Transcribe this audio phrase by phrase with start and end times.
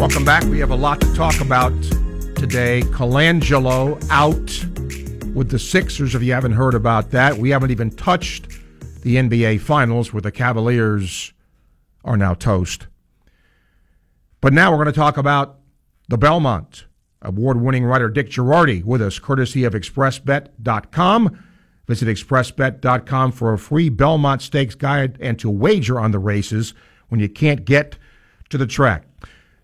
[0.00, 0.44] Welcome back.
[0.44, 1.74] We have a lot to talk about
[2.34, 2.80] today.
[2.86, 4.34] Colangelo out
[5.34, 6.14] with the Sixers.
[6.14, 8.48] If you haven't heard about that, we haven't even touched
[9.02, 11.34] the NBA Finals, where the Cavaliers
[12.02, 12.86] are now toast.
[14.40, 15.58] But now we're going to talk about
[16.08, 16.86] the Belmont.
[17.20, 21.44] Award winning writer Dick Jerardi with us, courtesy of ExpressBet.com.
[21.86, 26.72] Visit ExpressBet.com for a free Belmont Stakes guide and to wager on the races
[27.10, 27.98] when you can't get
[28.48, 29.04] to the track.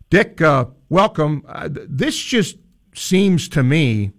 [0.09, 1.45] Dick, uh, welcome.
[1.49, 2.59] Uh, this just
[2.95, 4.13] seems to me,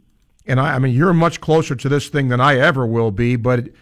[0.45, 3.37] and I, I, mean, you're much closer to this thing than I ever will be,
[3.37, 3.75] but it,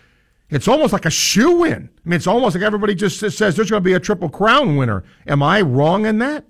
[0.50, 1.74] it's almost like a shoe in.
[1.74, 4.76] I mean, it's almost like everybody just says there's going to be a Triple Crown
[4.76, 5.04] winner.
[5.26, 6.46] Am I wrong in that?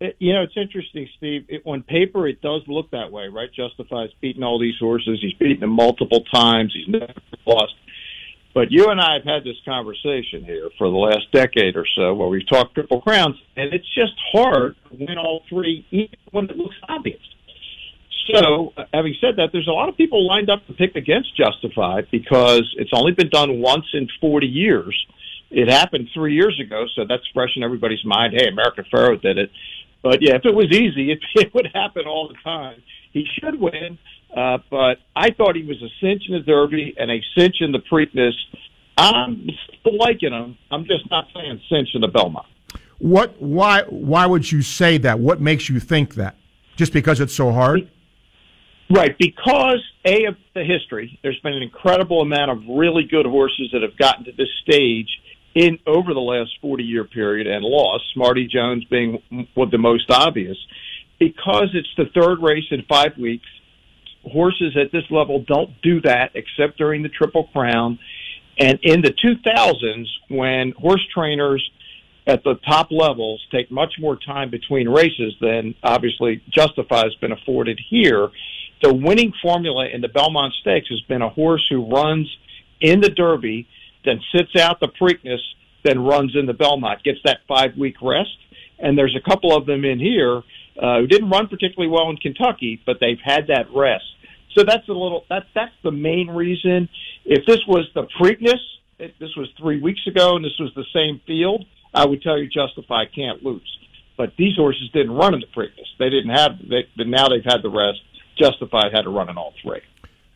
[0.00, 1.44] It, you know, it's interesting, Steve.
[1.48, 3.48] It, on paper, it does look that way, right?
[3.54, 5.20] Justify's beating all these horses.
[5.22, 6.74] He's beaten them multiple times.
[6.74, 7.14] He's never
[7.46, 7.74] lost.
[8.54, 12.12] But you and I have had this conversation here for the last decade or so
[12.14, 16.50] where we've talked Triple Crowns, and it's just hard to win all three, even when
[16.50, 17.20] it looks obvious.
[18.32, 22.02] So, having said that, there's a lot of people lined up to pick against Justify
[22.10, 25.06] because it's only been done once in 40 years.
[25.50, 28.34] It happened three years ago, so that's fresh in everybody's mind.
[28.36, 29.50] Hey, American Pharoah did it.
[30.02, 32.82] But yeah, if it was easy, it, it would happen all the time.
[33.12, 33.98] He should win,
[34.36, 37.72] uh, but I thought he was a cinch in the Derby and a cinch in
[37.72, 38.32] the Preakness.
[38.96, 39.48] I'm
[39.80, 40.56] still liking him.
[40.70, 42.46] I'm just not saying cinch in the Belmont.
[42.98, 43.40] What?
[43.40, 43.82] Why?
[43.88, 45.18] Why would you say that?
[45.18, 46.36] What makes you think that?
[46.76, 47.90] Just because it's so hard?
[48.90, 51.18] Right, because a of the history.
[51.22, 55.08] There's been an incredible amount of really good horses that have gotten to this stage
[55.54, 58.04] in over the last 40 year period and lost.
[58.14, 60.58] Smarty Jones being the most obvious,
[61.18, 63.46] because it's the third race in five weeks
[64.24, 67.98] horses at this level don't do that except during the Triple Crown.
[68.58, 71.68] And in the 2000s, when horse trainers
[72.26, 77.32] at the top levels take much more time between races than obviously Justify has been
[77.32, 78.28] afforded here,
[78.82, 82.28] the winning formula in the Belmont Stakes has been a horse who runs
[82.80, 83.66] in the Derby,
[84.04, 85.40] then sits out the Preakness,
[85.84, 88.36] then runs in the Belmont, gets that five week rest.
[88.78, 90.42] And there's a couple of them in here
[90.80, 94.04] uh, who didn't run particularly well in Kentucky, but they've had that rest.
[94.56, 96.88] So that's a little that's that's the main reason.
[97.24, 98.60] If this was the Preakness,
[98.98, 102.38] if this was three weeks ago, and this was the same field, I would tell
[102.38, 103.78] you Justify can't lose.
[104.16, 105.88] But these horses didn't run in the Preakness.
[105.98, 106.52] They didn't have.
[106.58, 108.00] They, now they've had the rest.
[108.38, 109.80] Justify had to run in all three.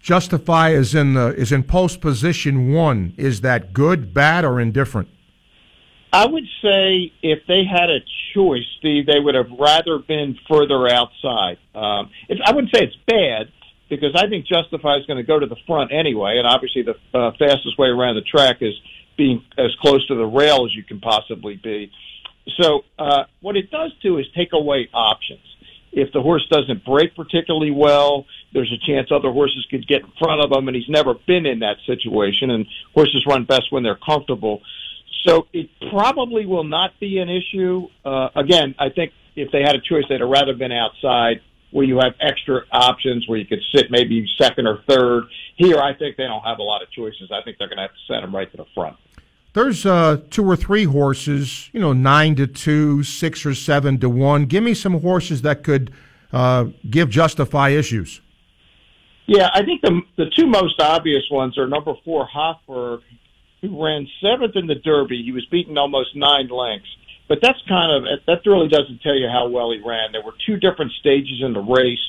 [0.00, 3.12] Justify is in the is in post position one.
[3.16, 5.08] Is that good, bad, or indifferent?
[6.12, 7.98] I would say if they had a
[8.36, 11.56] choice, Steve, they would have rather been further outside.
[11.74, 13.50] Um, if, I wouldn't say it's bad
[13.88, 16.96] because I think Justify is going to go to the front anyway, and obviously the
[17.18, 18.74] uh, fastest way around the track is
[19.16, 21.90] being as close to the rail as you can possibly be.
[22.60, 25.40] So uh, what it does too is take away options.
[25.92, 30.12] If the horse doesn't break particularly well, there's a chance other horses could get in
[30.18, 32.50] front of him, and he's never been in that situation.
[32.50, 34.60] And horses run best when they're comfortable.
[35.24, 37.88] So it probably will not be an issue.
[38.04, 41.40] Uh, again, I think if they had a choice, they'd have rather been outside
[41.70, 45.24] where you have extra options where you could sit maybe second or third.
[45.56, 47.30] Here, I think they don't have a lot of choices.
[47.32, 48.96] I think they're going to have to send them right to the front.
[49.52, 54.08] There's uh, two or three horses, you know, nine to two, six or seven to
[54.08, 54.44] one.
[54.44, 55.92] Give me some horses that could
[56.32, 58.20] uh, give Justify issues.
[59.26, 63.00] Yeah, I think the the two most obvious ones are number four Hofburg,
[63.66, 65.22] who ran seventh in the Derby.
[65.24, 66.88] He was beaten almost nine lengths
[67.28, 70.12] but that's kind of that really doesn't tell you how well he ran.
[70.12, 72.02] There were two different stages in the race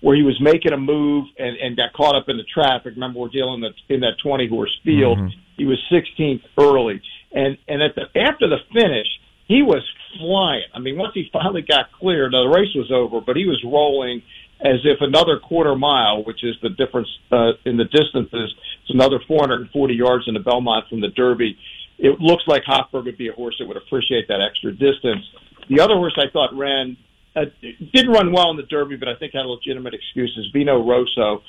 [0.00, 2.94] where he was making a move and, and got caught up in the traffic.
[2.94, 5.18] Remember, we're dealing in, in that 20 horse field.
[5.18, 5.38] Mm-hmm.
[5.56, 7.00] He was 16th early,
[7.32, 9.06] and and at the after the finish,
[9.46, 9.82] he was
[10.18, 10.66] flying.
[10.74, 14.22] I mean, once he finally got clear, the race was over, but he was rolling
[14.60, 19.18] as if another quarter mile, which is the difference uh, in the distances, it's another
[19.26, 21.58] 440 yards in the Belmont from the Derby
[21.98, 25.24] it looks like Hofburg would be a horse that would appreciate that extra distance.
[25.68, 26.96] The other horse I thought ran
[27.36, 27.44] uh,
[27.92, 30.48] didn't run well in the Derby, but I think had a legitimate excuses.
[30.52, 31.42] Vino Rosso.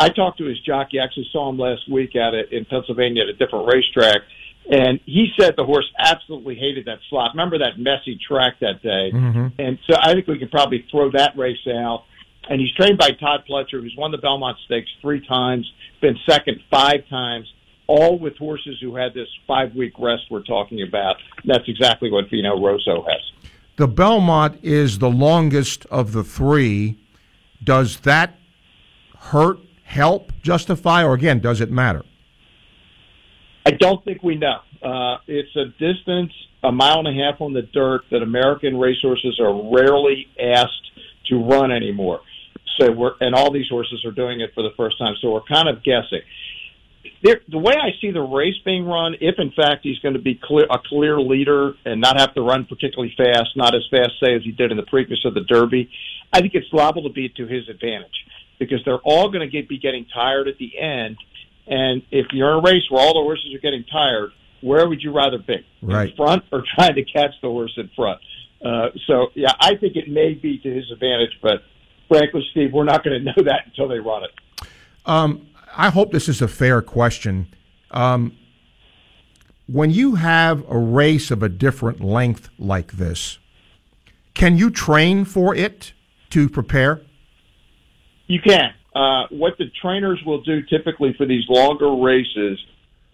[0.00, 1.00] I talked to his jockey.
[1.00, 4.22] I actually saw him last week at it in Pennsylvania at a different racetrack,
[4.70, 7.32] and he said the horse absolutely hated that slot.
[7.34, 9.48] Remember that messy track that day, mm-hmm.
[9.58, 12.04] and so I think we can probably throw that race out.
[12.48, 16.60] And he's trained by Todd Pletcher, who's won the Belmont Stakes three times, been second
[16.70, 17.46] five times
[17.88, 21.16] all with horses who had this five week rest we're talking about.
[21.44, 23.50] That's exactly what Vino Rosso has.
[23.76, 26.98] The Belmont is the longest of the three.
[27.62, 28.38] Does that
[29.16, 32.04] hurt, help, Justify, or again, does it matter?
[33.64, 34.58] I don't think we know.
[34.82, 39.38] Uh, it's a distance, a mile and a half on the dirt that American racehorses
[39.40, 40.90] are rarely asked
[41.26, 42.20] to run anymore.
[42.78, 45.14] So we're, and all these horses are doing it for the first time.
[45.20, 46.22] So we're kind of guessing.
[47.22, 50.20] There, the way I see the race being run, if in fact he's going to
[50.20, 54.12] be clear, a clear leader and not have to run particularly fast, not as fast,
[54.22, 55.90] say, as he did in the Preakness of the Derby,
[56.32, 58.24] I think it's liable to be to his advantage
[58.58, 61.16] because they're all going to get, be getting tired at the end
[61.68, 64.30] and if you're in a race where all the horses are getting tired,
[64.62, 65.66] where would you rather be?
[65.82, 66.10] Right.
[66.10, 68.20] In front or trying to catch the horse in front?
[68.64, 71.62] Uh, so, yeah, I think it may be to his advantage, but
[72.08, 74.30] frankly, Steve, we're not going to know that until they run it.
[75.06, 75.46] Um,
[75.76, 77.54] I hope this is a fair question.
[77.90, 78.36] Um,
[79.66, 83.38] when you have a race of a different length like this,
[84.34, 85.92] can you train for it
[86.30, 87.02] to prepare?
[88.26, 88.72] You can.
[88.94, 92.58] Uh, what the trainers will do typically for these longer races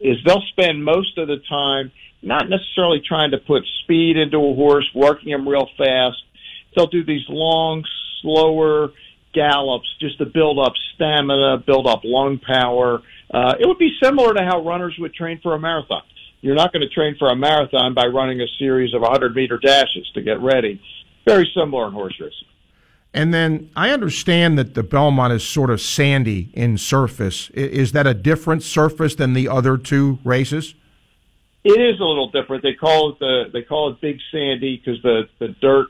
[0.00, 1.90] is they'll spend most of the time
[2.23, 6.17] not necessarily trying to put speed into a horse, working him real fast.
[6.75, 7.85] They'll do these long,
[8.25, 8.88] slower
[9.35, 13.03] gallops just to build up stamina, build up lung power.
[13.32, 16.03] Uh, it would be similar to how runners would train for a marathon.
[16.41, 19.59] You're not going to train for a marathon by running a series of 100 meter
[19.59, 20.81] dashes to get ready.
[21.26, 22.49] Very similar in horse racing.
[23.15, 27.49] And then I understand that the Belmont is sort of sandy in surface.
[27.50, 30.75] Is that a different surface than the other two races?
[31.62, 32.62] It is a little different.
[32.62, 35.87] They call it the they call it Big Sandy because the the dirt,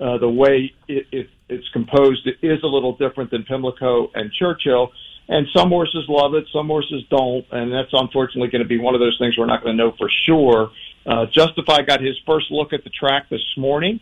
[0.00, 4.32] uh, the way it, it, it's composed, it is a little different than Pimlico and
[4.32, 4.92] Churchill.
[5.28, 8.94] And some horses love it, some horses don't, and that's unfortunately going to be one
[8.94, 10.70] of those things we're not going to know for sure.
[11.06, 14.00] Uh, Justify got his first look at the track this morning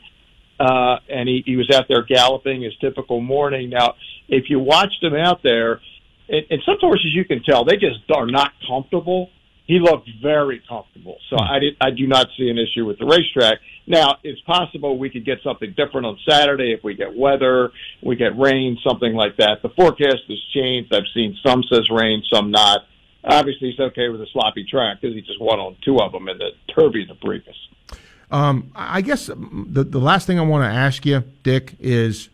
[0.61, 3.71] uh, and he, he was out there galloping his typical morning.
[3.71, 3.95] Now,
[4.29, 5.81] if you watched him out there,
[6.29, 9.31] and, and some horses you can tell they just are not comfortable.
[9.67, 11.77] He looked very comfortable, so I did.
[11.81, 13.59] I do not see an issue with the racetrack.
[13.87, 17.71] Now, it's possible we could get something different on Saturday if we get weather,
[18.03, 19.63] we get rain, something like that.
[19.63, 20.93] The forecast has changed.
[20.93, 22.81] I've seen some says rain, some not.
[23.23, 26.29] Obviously, he's okay with a sloppy track because he just won on two of them
[26.29, 27.99] in the Derby and the Preakness.
[28.31, 32.29] Um, I guess the the last thing I want to ask you, Dick, is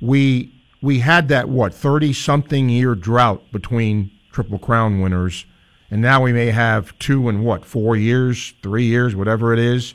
[0.00, 0.52] we
[0.82, 5.44] we had that what thirty something year drought between Triple Crown winners,
[5.90, 9.94] and now we may have two in what four years, three years, whatever it is.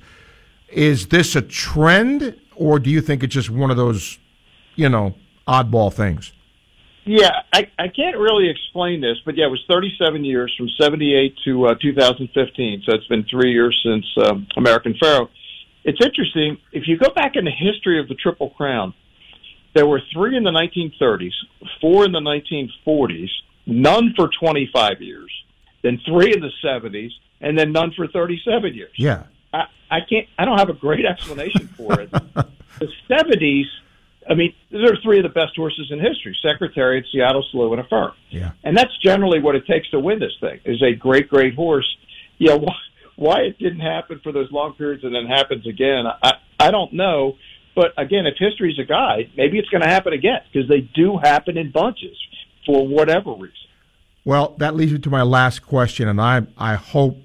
[0.69, 4.19] Is this a trend, or do you think it's just one of those,
[4.75, 5.15] you know,
[5.47, 6.31] oddball things?
[7.05, 11.35] Yeah, I, I can't really explain this, but yeah, it was 37 years from 78
[11.45, 12.83] to uh, 2015.
[12.85, 15.29] So it's been three years since um, American Pharoah.
[15.83, 16.57] It's interesting.
[16.71, 18.93] If you go back in the history of the Triple Crown,
[19.73, 21.31] there were three in the 1930s,
[21.81, 23.29] four in the 1940s,
[23.65, 25.31] none for 25 years,
[25.81, 27.11] then three in the 70s,
[27.41, 28.91] and then none for 37 years.
[28.95, 29.23] Yeah.
[29.53, 32.11] I, I can't, I don't have a great explanation for it.
[32.79, 33.65] the 70s,
[34.29, 37.81] I mean, there are three of the best horses in history: Secretariat, Seattle Slew, and
[37.81, 38.13] Affirmed.
[38.29, 40.59] Yeah, and that's generally what it takes to win this thing.
[40.65, 41.97] Is a great, great horse.
[42.37, 42.75] Yeah, why,
[43.15, 46.93] why it didn't happen for those long periods and then happens again, I I don't
[46.93, 47.37] know.
[47.75, 51.17] But again, if history's a guide, maybe it's going to happen again because they do
[51.17, 52.17] happen in bunches
[52.65, 53.55] for whatever reason.
[54.29, 57.17] Well, that leads me to my last question, and I I hope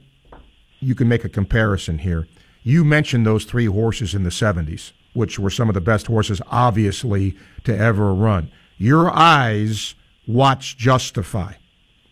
[0.81, 2.27] you can make a comparison here.
[2.63, 6.41] You mentioned those three horses in the '70s which were some of the best horses,
[6.51, 8.51] obviously, to ever run.
[8.79, 9.95] Your eyes
[10.27, 11.53] watch Justify.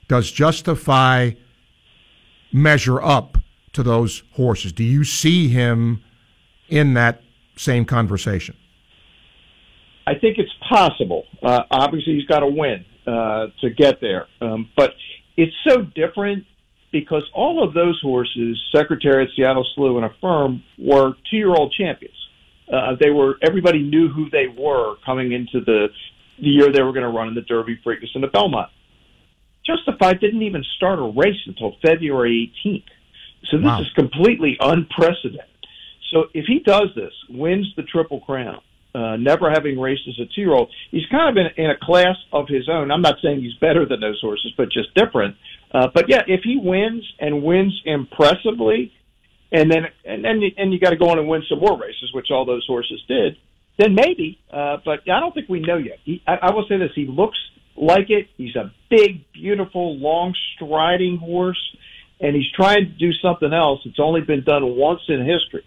[0.09, 1.31] Does Justify
[2.53, 3.39] measure up
[3.73, 4.75] to those horses?
[4.75, 6.05] Do you see him
[6.69, 7.23] in that
[7.57, 8.55] same conversation?
[10.07, 11.25] I think it's possible.
[11.43, 14.27] Uh, obviously, he's got to win uh, to get there.
[14.41, 14.95] Um, but
[15.37, 16.45] it's so different
[16.91, 22.15] because all of those horses, Secretariat, Seattle Slew, and Affirmed, were two year old champions.
[22.73, 25.89] Uh, they were everybody knew who they were coming into the
[26.39, 28.71] the year they were going to run in the Derby, Preakness, and the Belmont.
[29.65, 32.85] Justified didn't even start a race until February 18th.
[33.45, 33.81] So this wow.
[33.81, 35.47] is completely unprecedented.
[36.11, 38.61] So if he does this, wins the Triple Crown,
[38.95, 42.47] uh, never having raced as a two-year-old, he's kind of in, in a class of
[42.49, 42.91] his own.
[42.91, 45.37] I'm not saying he's better than those horses, but just different.
[45.73, 48.93] Uh, but yeah, if he wins and wins impressively,
[49.51, 52.11] and then and then and you got to go on and win some more races,
[52.15, 53.37] which all those horses did.
[53.79, 55.99] Then maybe, uh, but I don't think we know yet.
[56.05, 57.39] He, I, I will say this: he looks
[57.77, 58.29] like it.
[58.37, 61.61] He's a big, beautiful, long striding horse,
[62.21, 63.81] and he's trying to do something else.
[63.87, 65.65] It's only been done once in history.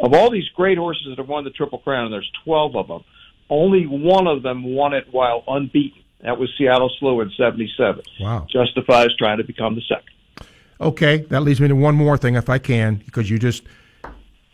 [0.00, 2.88] Of all these great horses that have won the Triple Crown, and there's 12 of
[2.88, 3.04] them,
[3.50, 6.02] only one of them won it while unbeaten.
[6.22, 8.02] That was Seattle Slew in '77.
[8.20, 8.46] Wow!
[8.50, 10.46] Justify's trying to become the second.
[10.80, 13.62] Okay, that leads me to one more thing, if I can, because you just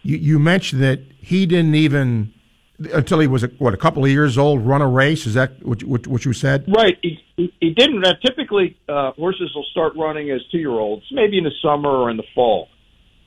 [0.03, 2.33] you, you mentioned that he didn't even
[2.93, 5.26] until he was what a couple of years old run a race.
[5.26, 6.65] Is that what, what, what you said?
[6.69, 6.99] Right.
[7.03, 8.07] He, he, he didn't.
[8.07, 11.88] Uh, typically, uh, horses will start running as two year olds, maybe in the summer
[11.88, 12.69] or in the fall.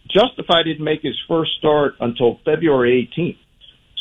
[0.10, 3.38] Justify didn't make his first start until February 18th.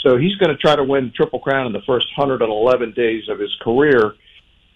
[0.02, 3.38] So he's going to try to win Triple Crown in the first 111 days of
[3.38, 4.14] his career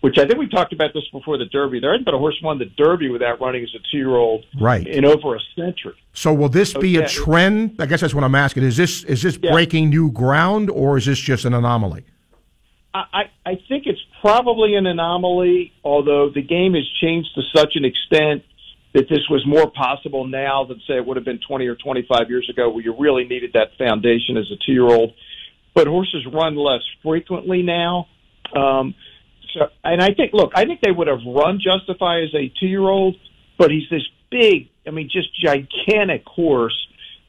[0.03, 1.79] which I think we talked about this before the Derby.
[1.79, 4.45] There hasn't been a horse won the Derby without running as a two year old
[4.61, 4.85] right.
[4.87, 5.95] in over a century.
[6.13, 7.77] So will this be a trend?
[7.79, 8.65] I guess that's what I'm asking.
[8.65, 9.53] Is this is this yeah.
[9.53, 12.05] breaking new ground or is this just an anomaly?
[12.95, 17.87] I, I think it's probably an anomaly, although the game has changed to such an
[17.87, 18.43] extent
[18.95, 22.29] that this was more possible now than say it would have been 20 or 25
[22.29, 25.15] years ago where you really needed that foundation as a two year old.
[25.75, 28.09] But horses run less frequently now.
[28.55, 28.95] Um,
[29.55, 33.17] so, and I think, look, I think they would have run Justify as a two-year-old,
[33.59, 36.77] but he's this big, I mean, just gigantic horse.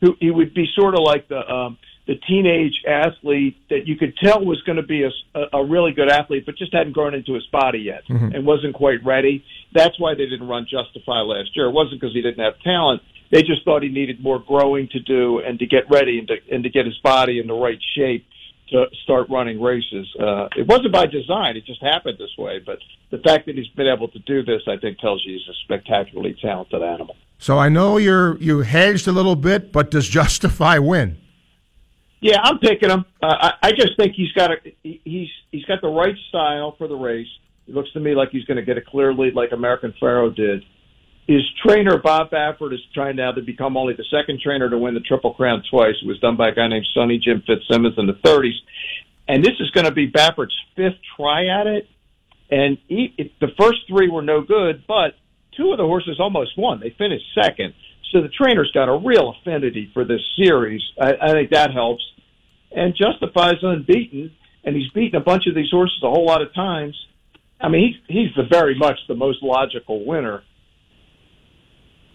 [0.02, 4.14] Who he would be sort of like the um, the teenage athlete that you could
[4.18, 7.34] tell was going to be a, a really good athlete, but just hadn't grown into
[7.34, 8.36] his body yet mm-hmm.
[8.36, 9.44] and wasn't quite ready.
[9.74, 11.68] That's why they didn't run Justify last year.
[11.68, 13.02] It wasn't because he didn't have talent.
[13.32, 16.36] They just thought he needed more growing to do and to get ready and to,
[16.52, 18.28] and to get his body in the right shape
[18.70, 20.08] to start running races.
[20.20, 22.60] Uh, it wasn't by design; it just happened this way.
[22.60, 22.80] But
[23.12, 25.56] the fact that he's been able to do this, I think, tells you he's a
[25.64, 27.16] spectacularly talented animal.
[27.40, 31.18] So I know you're you hedged a little bit, but does Justify win?
[32.24, 33.06] Yeah, I'm picking him.
[33.22, 36.88] Uh, I, I just think he's got a he's he's got the right style for
[36.88, 37.28] the race.
[37.68, 40.34] It looks to me like he's going to get a clear lead, like American Pharoah
[40.34, 40.64] did
[41.28, 44.94] his trainer Bob Baffert is trying now to become only the second trainer to win
[44.94, 45.96] the Triple Crown twice.
[46.02, 48.58] It was done by a guy named Sunny Jim Fitzsimmons in the 30s,
[49.28, 51.88] and this is going to be Baffert's fifth try at it.
[52.52, 55.16] And he, it, the first three were no good, but
[55.56, 56.82] two of the horses almost won.
[56.82, 57.74] They finished second,
[58.12, 60.82] so the trainer's got a real affinity for this series.
[61.02, 62.04] I, I think that helps.
[62.76, 64.32] And Justify's unbeaten,
[64.64, 66.96] and he's beaten a bunch of these horses a whole lot of times.
[67.62, 70.44] I mean, he's he's the very much the most logical winner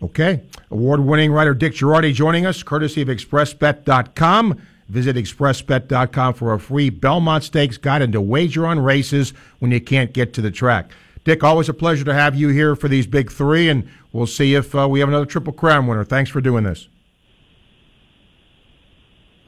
[0.03, 0.43] Okay.
[0.71, 4.61] Award winning writer Dick Jerardi joining us, courtesy of ExpressBet.com.
[4.89, 9.81] Visit ExpressBet.com for a free Belmont Stakes guide and to wager on races when you
[9.81, 10.93] can't get to the track.
[11.25, 14.55] Dick, always a pleasure to have you here for these big three, and we'll see
[14.55, 16.05] if uh, we have another Triple Crown winner.
[16.05, 16.89] Thanks for doing this.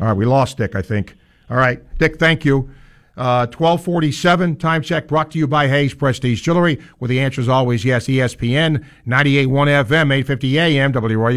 [0.01, 1.17] All right, we lost Dick, I think.
[1.51, 2.71] All right, Dick, thank you.
[3.17, 7.49] Uh, 1247 time check brought to you by Hayes Prestige Jewelry, where the answer is
[7.49, 11.37] always yes, ESPN, 98.1 FM, 850 AM, WRUF.